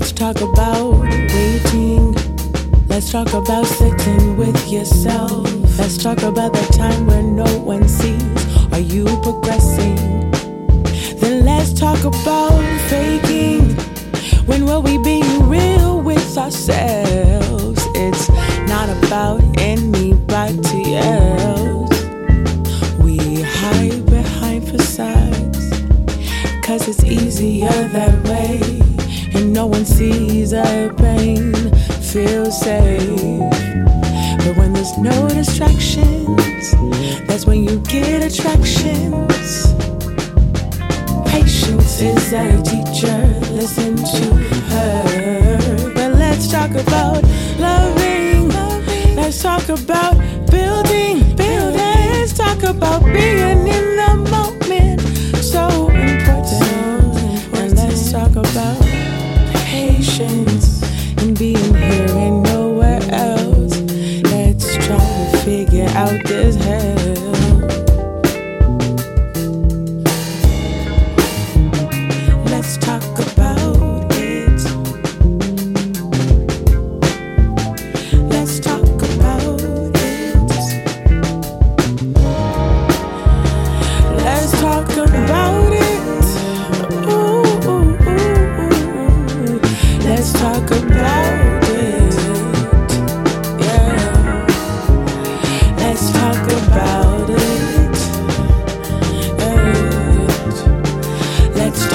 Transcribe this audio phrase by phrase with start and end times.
[0.00, 2.14] talk about waiting.
[2.88, 5.44] Let's talk about sitting with yourself.
[5.78, 8.22] Let's talk about the time when no one sees.
[8.72, 9.96] Are you progressing?
[11.20, 13.74] Then let's talk about faking.
[14.46, 17.82] When will we be real with ourselves?
[17.94, 18.30] It's
[18.66, 19.91] not about anybody
[32.52, 33.40] Safe.
[34.44, 36.72] But when there's no distractions,
[37.26, 39.72] that's when you get attractions.
[41.26, 43.16] Patience is a teacher,
[43.52, 44.34] listen to
[44.68, 45.92] her.
[45.94, 47.24] But let's talk about
[47.58, 48.50] loving.
[49.16, 50.18] Let's talk about
[50.50, 51.34] building.
[51.34, 52.10] Building.
[52.12, 53.91] Let's talk about being in
[66.72, 67.41] out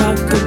[0.08, 0.47] Let's talk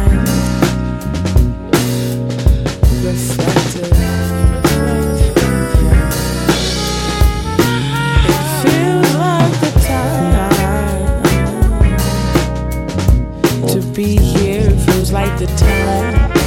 [13.81, 14.69] to be here.
[14.71, 16.40] Feels like the time.